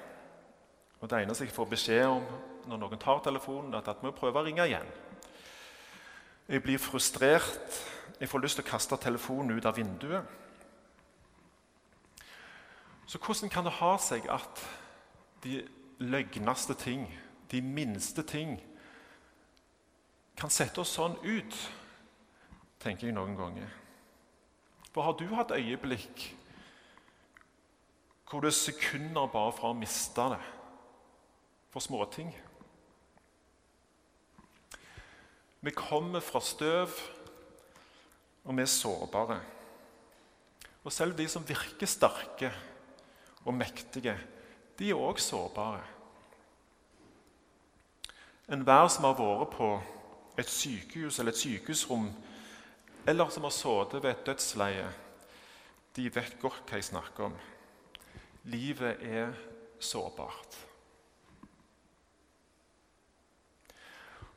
Og 0.99 1.09
Det 1.09 1.21
eneste 1.21 1.43
jeg 1.43 1.53
får 1.53 1.65
beskjed 1.65 2.05
om 2.07 2.23
når 2.69 2.77
noen 2.77 2.99
tar 3.01 3.19
telefonen, 3.25 3.73
er 3.73 3.89
at 3.89 4.03
vi 4.03 4.11
prøve 4.15 4.39
å 4.39 4.45
ringe 4.45 4.63
igjen. 4.69 4.87
Jeg 6.47 6.63
blir 6.63 6.77
frustrert. 6.77 7.79
Jeg 8.19 8.29
får 8.29 8.43
lyst 8.43 8.59
til 8.59 8.65
å 8.65 8.69
kaste 8.69 8.97
telefonen 9.01 9.57
ut 9.57 9.65
av 9.65 9.75
vinduet. 9.75 10.23
Så 13.07 13.19
hvordan 13.19 13.49
kan 13.49 13.65
det 13.65 13.73
ha 13.81 13.95
seg 13.99 14.27
at 14.31 14.61
de 15.43 15.63
løgneste 15.99 16.73
ting, 16.73 17.07
de 17.51 17.61
minste 17.61 18.23
ting, 18.23 18.61
kan 20.37 20.49
sette 20.49 20.79
oss 20.79 20.93
sånn 20.95 21.17
ut, 21.25 21.57
tenker 22.79 23.09
jeg 23.09 23.15
noen 23.17 23.35
ganger. 23.35 23.67
For 24.93 25.03
har 25.03 25.17
du 25.19 25.27
hatt 25.35 25.51
øyeblikk 25.51 26.29
hvor 28.31 28.39
det 28.39 28.47
er 28.47 28.55
sekunder 28.55 29.27
bare 29.27 29.51
fra 29.51 29.73
å 29.73 29.75
miste 29.75 30.23
det 30.31 30.39
for 31.73 31.83
småting? 31.83 32.29
Vi 35.61 35.73
kommer 35.75 36.23
fra 36.23 36.39
støv 36.39 36.95
og 38.47 38.55
vi 38.55 38.63
er 38.63 38.71
sårbare. 38.71 39.37
Og 40.83 40.95
selv 40.95 41.17
de 41.19 41.27
som 41.29 41.43
virker 41.45 41.85
sterke 41.85 42.53
og 43.43 43.53
mektige, 43.53 44.15
de 44.79 44.89
er 44.89 44.97
òg 44.97 45.19
sårbare. 45.21 45.83
Enhver 48.51 48.87
som 48.89 49.05
har 49.05 49.19
vært 49.19 49.53
på 49.53 49.69
et 50.39 50.49
sykehus 50.49 51.19
eller 51.19 51.35
et 51.35 51.43
sykehusrom, 51.43 52.09
eller 53.05 53.29
som 53.29 53.43
har 53.43 53.53
sittet 53.53 54.01
ved 54.01 54.11
et 54.15 54.25
dødsleie, 54.25 54.89
de 55.95 56.11
vet 56.15 56.39
godt 56.39 56.63
hva 56.69 56.79
jeg 56.79 56.93
snakker 56.93 57.27
om. 57.27 57.41
Livet 58.43 58.97
er 59.01 59.33
sårbart. 59.79 60.67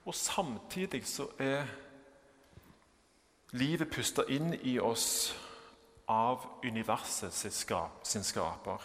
Og 0.04 0.14
samtidig 0.14 1.06
så 1.06 1.28
er 1.38 1.66
Livet 3.54 3.90
puster 3.90 4.26
inn 4.34 4.54
i 4.66 4.78
oss 4.82 5.30
av 6.10 6.42
universet 6.64 7.32
sin 8.02 8.24
skaper. 8.26 8.82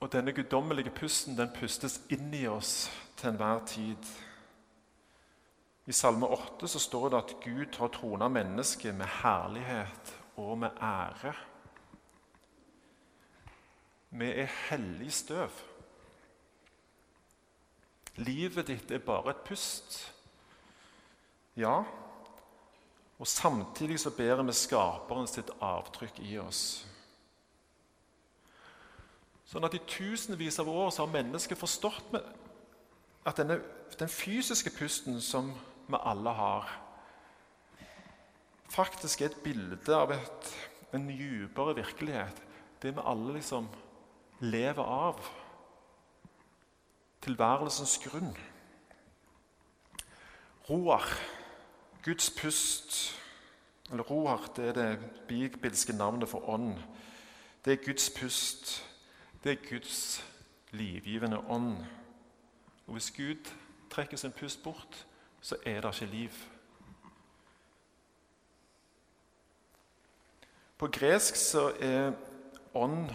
Og 0.00 0.12
denne 0.12 0.32
guddommelige 0.32 0.92
pusten 0.94 1.34
den 1.36 1.50
pustes 1.56 1.98
inn 2.14 2.30
i 2.34 2.46
oss 2.46 2.90
til 3.16 3.32
enhver 3.32 3.64
tid. 3.66 4.06
I 5.86 5.92
Salme 5.92 6.30
8 6.30 6.68
så 6.68 6.78
står 6.78 7.08
det 7.08 7.18
at 7.18 7.34
Gud 7.42 7.78
har 7.78 7.90
trona 7.92 8.28
mennesket 8.28 8.94
med 8.94 9.10
herlighet 9.22 10.13
og 10.36 10.58
med 10.58 10.70
ære. 10.82 11.34
Vi 14.10 14.30
er 14.30 14.56
hellig 14.68 15.12
støv. 15.12 15.50
Livet 18.16 18.66
ditt 18.70 18.90
er 18.90 19.02
bare 19.02 19.34
et 19.34 19.44
pust. 19.46 19.96
Ja, 21.56 21.82
og 23.18 23.26
samtidig 23.26 24.00
så 24.00 24.10
bærer 24.10 24.42
vi 24.42 24.52
Skaperen 24.52 25.26
sitt 25.30 25.50
avtrykk 25.62 26.18
i 26.22 26.38
oss. 26.42 26.62
Sånn 29.46 29.66
at 29.66 29.74
I 29.76 29.82
tusenvis 29.86 30.58
av 30.58 30.70
år 30.70 30.90
så 30.90 31.04
har 31.04 31.12
mennesket 31.14 31.58
forstått 31.58 32.16
at 33.24 33.38
denne, 33.38 33.60
den 33.98 34.10
fysiske 34.10 34.72
pusten 34.74 35.20
som 35.22 35.52
vi 35.86 36.00
alle 36.00 36.32
har, 36.34 36.70
faktisk 38.74 39.22
er 39.22 39.30
et 39.30 39.42
bilde 39.44 39.94
av 39.96 40.12
et, 40.14 40.50
en 40.94 41.06
dypere 41.08 41.76
virkelighet. 41.78 42.42
Det 42.82 42.94
vi 42.96 43.06
alle 43.06 43.38
liksom 43.38 43.68
lever 44.42 44.82
av. 44.84 45.22
Tilværelsens 47.24 47.96
grunn. 48.04 48.34
Roar 50.68 51.06
Guds 52.04 52.30
pust, 52.30 53.20
eller 53.90 54.02
roar, 54.02 54.52
det 54.56 54.64
er 54.68 54.72
det 54.72 54.98
bibelske 55.28 55.92
navnet 55.92 56.28
for 56.28 56.48
ånd. 56.48 56.76
Det 57.64 57.72
er 57.72 57.84
Guds 57.84 58.10
pust. 58.10 58.84
Det 59.44 59.52
er 59.52 59.68
Guds 59.70 60.24
livgivende 60.70 61.38
ånd. 61.38 61.76
Og 62.86 62.92
Hvis 62.92 63.10
Gud 63.10 63.50
trekker 63.90 64.16
sin 64.16 64.32
pust 64.32 64.62
bort, 64.62 65.06
så 65.40 65.56
er 65.66 65.80
det 65.80 65.94
ikke 65.94 66.12
liv. 66.12 66.30
På 70.84 70.90
gresk 70.92 71.36
så 71.40 71.70
er 71.80 72.10
ånd, 72.76 73.06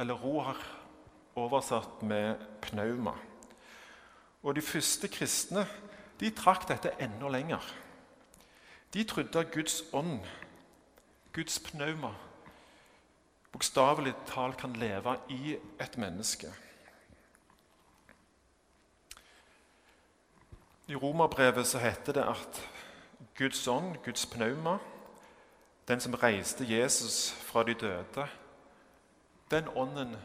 eller 0.00 0.14
roar, 0.16 0.56
oversatt 1.36 2.00
med 2.02 2.38
pnauma. 2.64 3.12
Og 4.40 4.56
de 4.56 4.62
første 4.64 5.10
kristne 5.12 5.66
de 6.22 6.30
trakk 6.32 6.64
dette 6.70 6.94
enda 7.04 7.28
lenger. 7.28 7.60
De 8.96 9.04
trodde 9.04 9.42
at 9.42 9.52
Guds 9.52 9.82
ånd, 9.92 10.24
Guds 11.36 11.58
pnauma, 11.66 12.14
bokstavelig 13.52 14.14
talt 14.32 14.56
kan 14.64 14.72
leve 14.72 15.18
i 15.28 15.58
et 15.60 16.00
menneske. 16.00 16.54
I 20.88 20.96
romerbrevet 20.96 21.68
så 21.68 21.84
heter 21.84 22.16
det 22.16 22.24
at 22.32 22.64
Guds 23.36 23.68
ånd, 23.68 24.00
Guds 24.00 24.24
pnauma, 24.26 24.78
den 25.88 26.00
som 26.00 26.14
reiste 26.14 26.64
Jesus 26.64 27.32
fra 27.32 27.62
de 27.62 27.74
døde, 27.74 28.26
den 29.50 29.68
ånden, 29.68 30.16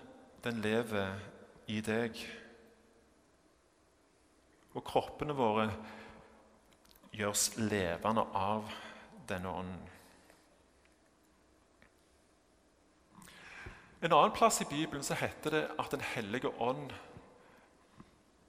den 0.43 0.61
lever 0.61 1.19
i 1.67 1.81
deg. 1.81 2.15
Og 4.73 4.83
kroppene 4.85 5.35
våre 5.35 5.67
gjøres 7.11 7.51
levende 7.57 8.23
av 8.33 8.69
denne 9.29 9.51
ånden. 9.51 9.87
En 13.99 14.13
annen 14.15 14.31
plass 14.31 14.61
i 14.63 14.69
Bibelen 14.69 15.03
så 15.03 15.17
heter 15.19 15.51
det 15.51 15.65
at 15.75 15.91
Den 15.91 16.01
hellige 16.15 16.47
ånd 16.61 16.93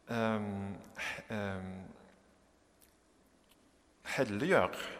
um, 0.06 0.76
um, 1.30 1.72
helliggjør. 4.14 4.99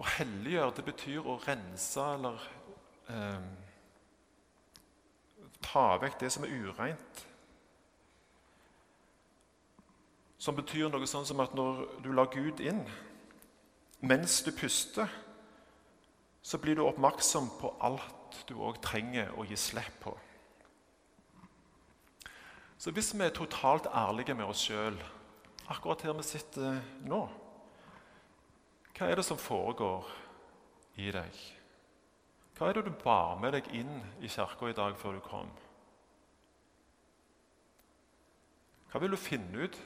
Å 0.00 0.06
helliggjøre 0.16 0.76
det 0.78 0.84
betyr 0.86 1.26
å 1.28 1.36
rense 1.44 2.04
eller 2.14 2.44
eh, 3.12 3.48
ta 5.64 5.84
vekk 6.00 6.16
det 6.22 6.30
som 6.32 6.46
er 6.46 6.54
ureint. 6.56 7.24
Som 10.40 10.56
betyr 10.56 10.88
noe 10.88 11.08
sånn 11.08 11.28
som 11.28 11.42
at 11.44 11.52
når 11.56 11.84
du 12.00 12.12
lar 12.16 12.30
Gud 12.32 12.62
inn 12.64 12.80
mens 14.00 14.38
du 14.40 14.48
puster, 14.56 15.10
så 16.40 16.56
blir 16.56 16.78
du 16.78 16.86
oppmerksom 16.86 17.50
på 17.60 17.74
alt 17.84 18.38
du 18.48 18.54
òg 18.56 18.78
trenger 18.80 19.34
å 19.36 19.44
gi 19.44 19.58
slipp 19.60 19.98
på. 20.00 20.14
Så 22.80 22.94
hvis 22.96 23.12
vi 23.12 23.26
er 23.26 23.36
totalt 23.36 23.90
ærlige 23.92 24.32
med 24.32 24.48
oss 24.48 24.62
sjøl, 24.64 24.96
akkurat 25.68 26.00
her 26.06 26.16
vi 26.16 26.24
sitter 26.24 26.80
nå 27.04 27.26
Hva 29.00 29.06
er 29.08 29.16
det 29.16 29.22
som 29.24 29.38
foregår 29.40 30.04
i 31.00 31.06
deg? 31.08 31.36
Hva 32.52 32.66
er 32.68 32.76
det 32.76 32.82
du 32.84 32.98
bar 33.00 33.38
med 33.40 33.54
deg 33.56 33.70
inn 33.72 33.94
i 34.20 34.28
kirka 34.28 34.68
i 34.68 34.74
dag 34.76 34.98
før 35.00 35.14
du 35.16 35.22
kom? 35.24 35.48
Hva 38.92 39.00
vil 39.00 39.16
du 39.16 39.16
finne 39.16 39.64
ut 39.64 39.78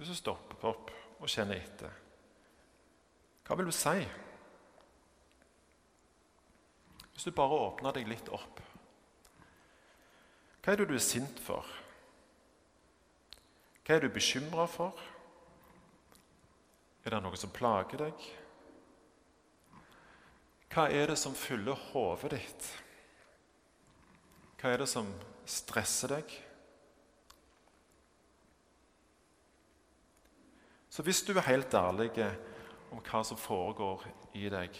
hvis 0.00 0.10
du 0.10 0.16
stopper 0.18 0.66
opp 0.72 0.90
og 1.20 1.30
kjenner 1.30 1.60
etter? 1.60 1.94
Hva 3.46 3.58
vil 3.60 3.70
du 3.70 3.76
si? 3.76 4.02
Hvis 7.12 7.28
du 7.30 7.30
bare 7.38 7.62
åpner 7.68 7.94
deg 8.00 8.10
litt 8.10 8.34
opp. 8.34 8.58
Hva 10.58 10.74
er 10.74 10.82
det 10.82 10.90
du 10.90 10.96
er 10.98 11.06
sint 11.06 11.38
for? 11.46 11.70
Hva 13.86 13.94
er 13.94 14.08
du 14.08 14.10
bekymra 14.10 14.66
for? 14.74 14.98
Er 17.10 17.16
det 17.16 17.24
noe 17.24 17.38
som 17.40 17.50
plager 17.50 17.98
deg? 18.04 18.20
Hva 20.70 20.84
er 20.94 21.10
det 21.10 21.16
som 21.18 21.32
fyller 21.34 21.74
hodet 21.88 22.30
ditt? 22.36 22.68
Hva 24.60 24.70
er 24.70 24.78
det 24.78 24.86
som 24.86 25.08
stresser 25.42 26.14
deg? 26.14 26.36
Så 30.86 31.02
hvis 31.02 31.24
du 31.26 31.32
er 31.34 31.48
helt 31.48 31.74
ærlig 31.74 32.12
om 32.94 33.02
hva 33.02 33.24
som 33.26 33.42
foregår 33.42 34.06
i 34.38 34.46
deg, 34.54 34.78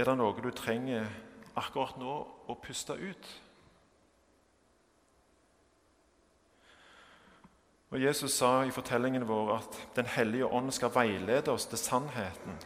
er 0.00 0.08
det 0.08 0.16
noe 0.16 0.40
du 0.40 0.48
trenger 0.56 1.04
akkurat 1.52 2.00
nå 2.00 2.16
å 2.48 2.56
puste 2.64 2.96
ut? 2.96 3.34
Og 7.94 8.02
Jesus 8.02 8.32
sa 8.34 8.64
i 8.66 8.72
fortellingen 8.74 9.22
vår 9.28 9.52
at 9.54 9.76
Den 9.94 10.08
hellige 10.10 10.46
ånd 10.50 10.72
skal 10.74 10.90
veilede 10.90 11.52
oss 11.52 11.68
til 11.70 11.78
sannheten. 11.78 12.56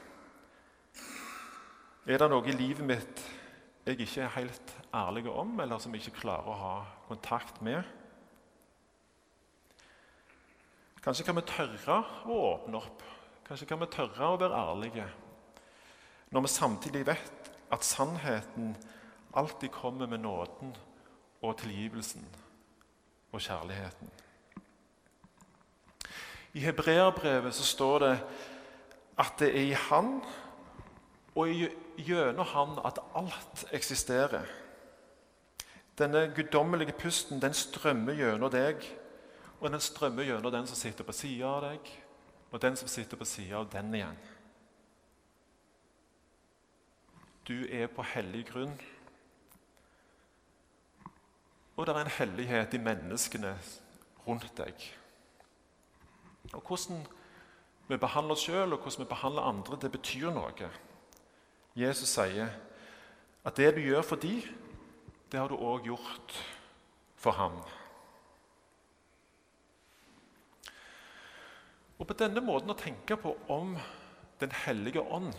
Er 2.08 2.16
det 2.22 2.28
noe 2.32 2.48
i 2.48 2.54
livet 2.56 2.86
mitt 2.88 3.20
jeg 3.84 4.00
ikke 4.00 4.22
er 4.24 4.32
helt 4.32 4.70
ærlig 4.96 5.26
om, 5.28 5.50
eller 5.60 5.80
som 5.80 5.92
jeg 5.92 6.06
ikke 6.06 6.22
klarer 6.22 6.48
å 6.48 6.56
ha 6.56 6.72
kontakt 7.10 7.60
med? 7.64 7.82
Kanskje 11.04 11.26
kan 11.26 11.36
vi 11.36 11.44
tørre 11.50 11.98
å 12.24 12.38
åpne 12.46 12.80
opp. 12.80 13.04
Kanskje 13.44 13.68
kan 13.68 13.82
vi 13.82 13.88
tørre 13.92 14.30
å 14.30 14.38
være 14.40 14.62
ærlige. 14.62 15.08
Når 16.32 16.46
vi 16.46 16.52
samtidig 16.54 17.04
vet 17.08 17.50
at 17.72 17.84
sannheten 17.84 18.72
alltid 19.36 19.76
kommer 19.76 20.08
med 20.08 20.24
nåden 20.24 20.72
og 21.42 21.60
tilgivelsen 21.60 22.24
og 23.32 23.44
kjærligheten. 23.44 24.16
I 26.58 26.60
hebreerbrevet 26.60 27.54
så 27.54 27.64
står 27.64 27.98
det 28.02 28.14
at 29.22 29.36
det 29.38 29.48
er 29.52 29.66
i 29.68 29.76
Han 29.88 30.16
og 31.38 31.52
gjennom 32.02 32.50
Han 32.50 32.80
at 32.82 32.98
alt 33.14 33.62
eksisterer. 33.72 34.48
Denne 35.98 36.32
guddommelige 36.34 36.96
pusten 36.98 37.42
den 37.42 37.54
strømmer 37.54 38.18
gjennom 38.18 38.50
deg, 38.50 38.82
og 39.60 39.70
den 39.70 39.82
strømmer 39.82 40.26
gjennom 40.26 40.52
den 40.52 40.66
som 40.66 40.78
sitter 40.78 41.06
på 41.06 41.14
sida 41.14 41.46
av 41.46 41.62
deg, 41.68 41.94
og 42.50 42.62
den 42.62 42.76
som 42.76 42.90
sitter 42.90 43.18
på 43.18 43.26
sida 43.26 43.62
av 43.62 43.70
den 43.70 43.94
igjen. 43.94 44.20
Du 47.48 47.66
er 47.70 47.86
på 47.86 48.02
hellig 48.02 48.48
grunn. 48.50 48.78
Og 51.76 51.86
det 51.86 51.94
er 51.94 52.00
en 52.02 52.16
hellighet 52.18 52.74
i 52.74 52.82
menneskene 52.82 53.54
rundt 54.26 54.50
deg. 54.58 54.97
Og 56.52 56.62
Hvordan 56.62 57.06
vi 57.88 57.96
behandler 57.96 58.36
oss 58.36 58.44
sjøl 58.44 58.72
og 58.72 58.82
hvordan 58.84 59.04
vi 59.04 59.08
behandler 59.08 59.48
andre, 59.48 59.78
det 59.80 59.92
betyr 59.92 60.30
noe. 60.32 60.70
Jesus 61.78 62.10
sier 62.12 62.50
at 63.44 63.56
det 63.56 63.70
du 63.76 63.80
gjør 63.80 64.04
for 64.04 64.20
dem, 64.20 64.42
det 65.32 65.40
har 65.40 65.48
du 65.48 65.56
òg 65.56 65.86
gjort 65.88 66.34
for 67.16 67.36
ham. 67.36 67.60
Og 71.98 72.06
På 72.06 72.14
denne 72.14 72.40
måten 72.44 72.70
å 72.70 72.78
tenke 72.78 73.16
på 73.16 73.36
om 73.48 73.76
Den 74.38 74.52
hellige 74.54 75.02
ånd, 75.02 75.32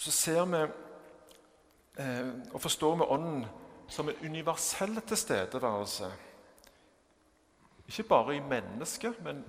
så 0.00 0.10
ser 0.10 0.46
vi 0.48 0.60
eh, 2.00 2.30
og 2.54 2.62
forstår 2.62 2.94
vi 2.96 3.08
Ånden 3.12 3.42
som 3.92 4.08
en 4.08 4.22
universell 4.24 4.96
tilstedeværelse. 5.04 6.08
Ikke 7.90 8.06
bare 8.06 8.36
i 8.36 8.40
mennesket, 8.40 9.18
men 9.24 9.44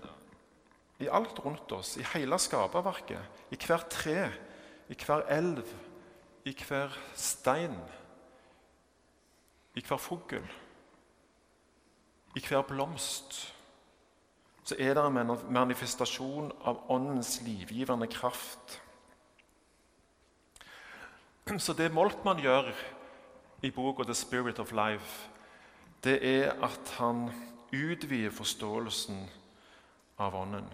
i 1.00 1.10
alt 1.12 1.40
rundt 1.46 1.72
oss, 1.78 1.96
i 1.98 2.06
hele 2.14 2.40
skaperverket, 2.42 3.44
i 3.54 3.58
hver 3.62 3.86
tre, 3.90 4.32
i 4.90 4.98
hver 4.98 5.28
elv, 5.30 5.62
i 6.46 6.54
hver 6.58 6.98
stein, 7.14 7.78
i 9.78 9.84
hver 9.86 10.02
fugl, 10.02 10.48
i 12.36 12.42
hver 12.48 12.66
blomst, 12.66 13.38
så 14.64 14.76
er 14.80 14.98
det 14.98 15.06
en 15.06 15.38
manifestasjon 15.50 16.52
av 16.66 16.82
Åndens 16.90 17.42
livgivende 17.46 18.08
kraft. 18.08 18.82
Så 21.60 21.74
det 21.78 21.92
Moltmann 21.94 22.40
gjør 22.40 22.72
i 23.62 23.72
boka 23.72 24.04
'The 24.04 24.16
Spirit 24.16 24.60
of 24.60 24.72
Life', 24.72 25.30
det 26.04 26.18
er 26.26 26.64
at 26.64 26.96
han 26.98 27.30
utvider 27.72 28.30
forståelsen 28.30 29.30
av 30.18 30.36
Ånden. 30.36 30.68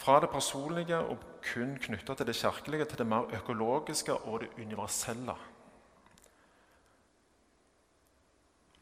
Fra 0.00 0.20
det 0.20 0.30
personlige 0.32 0.96
og 0.96 1.20
kun 1.44 1.76
knytta 1.78 2.14
til 2.16 2.30
det 2.30 2.36
kirkelige 2.36 2.84
til 2.88 3.02
det 3.02 3.06
mer 3.06 3.28
økologiske 3.36 4.14
og 4.14 4.40
det 4.40 4.48
universelle. 4.56 5.34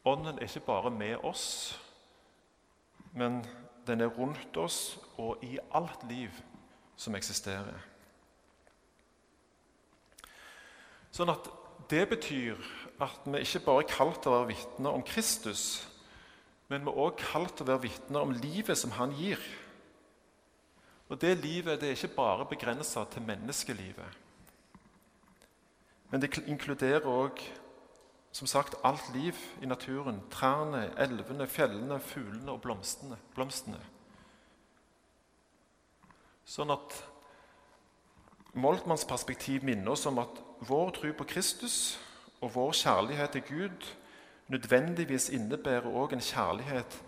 Ånden 0.05 0.39
er 0.39 0.47
ikke 0.47 0.63
bare 0.65 0.91
med 0.91 1.17
oss, 1.27 1.75
men 3.11 3.43
den 3.87 4.01
er 4.01 4.15
rundt 4.15 4.57
oss 4.57 4.99
og 5.17 5.43
i 5.43 5.57
alt 5.75 6.03
liv 6.07 6.31
som 6.95 7.15
eksisterer. 7.15 7.83
Sånn 11.11 11.31
at 11.33 11.49
det 11.91 12.05
betyr 12.11 12.55
at 12.99 13.25
vi 13.25 13.39
ikke 13.39 13.63
bare 13.65 13.83
er 13.83 13.91
kalt 13.91 14.21
til 14.23 14.31
å 14.31 14.39
være 14.39 14.51
vitner 14.53 14.95
om 14.95 15.03
Kristus, 15.05 15.85
Men 16.69 16.83
vi 16.85 16.91
er 16.91 16.97
også 17.01 17.25
kalt 17.31 17.55
til 17.57 17.65
å 17.65 17.67
være 17.71 17.81
vitner 17.81 18.21
om 18.21 18.31
livet 18.31 18.77
som 18.77 18.91
han 18.93 19.09
gir. 19.17 19.41
Og 21.09 21.17
det 21.21 21.39
livet 21.41 21.81
det 21.81 21.87
er 21.89 21.95
ikke 21.97 22.15
bare 22.15 22.45
begrensa 22.45 23.05
til 23.09 23.25
menneskelivet. 23.25 24.17
Men 26.11 26.21
det 26.21 26.37
inkluderer 26.45 27.07
òg 27.09 27.41
som 28.31 28.47
sagt 28.47 28.75
alt 28.85 29.09
liv 29.15 29.33
i 29.61 29.65
naturen. 29.65 30.21
Trærne, 30.29 30.91
elvene, 30.97 31.47
fjellene, 31.47 31.99
fuglene 31.99 32.51
og 32.51 32.61
blomstene. 32.61 33.17
blomstene. 33.33 33.81
Sånn 36.45 36.69
at 36.73 37.01
Moltmanns 38.53 39.05
perspektiv 39.05 39.63
minner 39.63 39.93
oss 39.93 40.05
om 40.09 40.17
at 40.21 40.39
vår 40.65 40.93
tro 40.97 41.11
på 41.13 41.27
Kristus 41.29 41.97
og 42.41 42.55
vår 42.55 42.71
kjærlighet 42.71 43.29
til 43.29 43.41
Gud 43.41 43.87
nødvendigvis 44.47 45.29
innebærer 45.29 45.87
òg 45.89 46.13
en 46.13 46.21
kjærlighet 46.21 47.01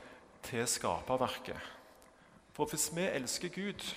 til 0.43 0.67
skaperverket. 0.67 1.59
For 2.53 2.65
hvis 2.65 2.91
vi 2.95 3.01
elsker 3.01 3.49
Gud, 3.49 3.95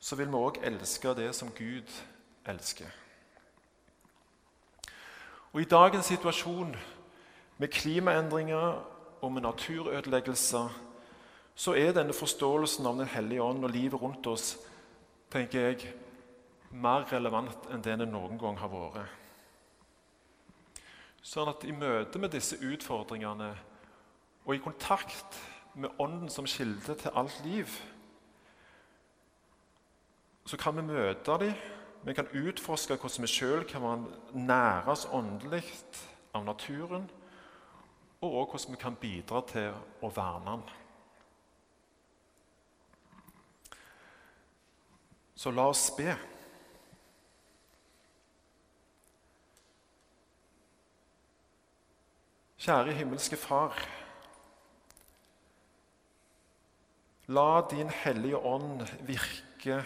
så 0.00 0.16
vil 0.16 0.28
vi 0.28 0.32
òg 0.40 0.60
elske 0.64 1.14
det 1.14 1.34
som 1.34 1.50
Gud 1.50 1.92
elsker. 2.46 2.90
Og 5.52 5.60
I 5.60 5.64
dagens 5.64 6.06
situasjon 6.06 6.76
med 7.58 7.68
klimaendringer 7.68 8.84
og 9.20 9.32
med 9.32 9.42
naturødeleggelser 9.42 10.68
så 11.54 11.74
er 11.76 11.92
denne 11.92 12.12
forståelsen 12.12 12.86
av 12.86 12.96
Den 12.98 13.06
hellige 13.06 13.42
ånd 13.42 13.64
og 13.64 13.70
livet 13.70 14.02
rundt 14.02 14.26
oss 14.26 14.56
tenker 15.30 15.60
jeg, 15.60 15.94
mer 16.70 17.04
relevant 17.12 17.66
enn 17.70 17.82
det 17.82 17.98
det 17.98 18.08
noen 18.08 18.38
gang 18.38 18.58
har 18.58 18.70
vært. 18.70 19.19
Sånn 21.20 21.50
at 21.52 21.64
i 21.68 21.72
møte 21.76 22.18
med 22.18 22.32
disse 22.32 22.56
utfordringene 22.64 23.50
og 24.46 24.54
i 24.54 24.62
kontakt 24.64 25.36
med 25.76 25.92
Ånden 26.00 26.30
som 26.32 26.48
kilde 26.48 26.96
til 26.98 27.12
alt 27.14 27.36
liv, 27.44 27.74
så 30.48 30.56
kan 30.56 30.76
vi 30.76 30.82
møte 30.82 31.36
dem. 31.38 31.52
Vi 32.02 32.14
kan 32.16 32.30
utforske 32.32 32.96
hvordan 32.96 33.26
vi 33.26 33.28
sjøl 33.28 33.66
kan 33.68 34.06
næres 34.32 35.04
åndelig 35.12 35.62
av 36.34 36.46
naturen, 36.46 37.04
og 38.20 38.34
også 38.40 38.50
hvordan 38.50 38.76
vi 38.76 38.80
kan 38.80 38.96
bidra 39.00 39.42
til 39.52 39.74
å 40.00 40.10
verne 40.16 40.56
den. 40.56 40.64
Så 45.36 45.52
la 45.52 45.68
oss 45.68 45.90
be. 45.96 46.16
Kjære 52.60 52.92
himmelske 52.92 53.38
Far. 53.40 53.72
La 57.32 57.62
Din 57.70 57.88
Hellige 57.88 58.36
Ånd 58.36 58.82
virke 59.08 59.78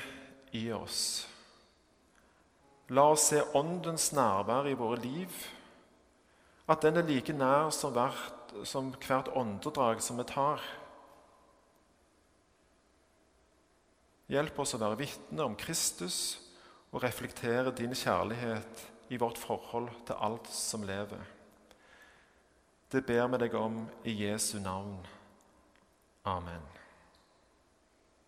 i 0.50 0.64
oss. 0.74 1.28
La 2.90 3.04
oss 3.12 3.28
se 3.30 3.44
Åndens 3.54 4.08
nærvær 4.16 4.66
i 4.66 4.74
våre 4.74 4.98
liv, 5.04 5.36
at 6.66 6.82
den 6.82 6.98
er 6.98 7.06
like 7.06 7.36
nær 7.36 7.70
som 7.70 7.94
hvert, 7.94 8.56
som 8.66 8.90
hvert 9.06 9.30
åndedrag 9.38 10.02
som 10.02 10.18
vi 10.18 10.26
tar. 10.32 10.66
Hjelp 14.34 14.58
oss 14.58 14.74
å 14.74 14.82
være 14.82 14.98
vitne 15.04 15.46
om 15.46 15.54
Kristus 15.54 16.18
og 16.90 17.06
reflektere 17.06 17.70
din 17.70 17.94
kjærlighet 17.94 18.84
i 19.14 19.22
vårt 19.22 19.38
forhold 19.38 19.94
til 20.10 20.18
alt 20.18 20.50
som 20.50 20.82
lever. 20.82 21.33
Det 22.94 23.00
ber 23.06 23.26
vi 23.26 23.38
deg 23.42 23.54
om 23.58 23.80
i 24.06 24.12
Jesu 24.22 24.60
navn. 24.62 25.00
Amen. 26.24 26.62